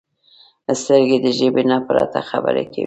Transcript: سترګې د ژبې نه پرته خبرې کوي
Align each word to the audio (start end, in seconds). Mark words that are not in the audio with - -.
سترګې 0.81 1.17
د 1.25 1.27
ژبې 1.39 1.63
نه 1.71 1.77
پرته 1.87 2.19
خبرې 2.29 2.63
کوي 2.73 2.79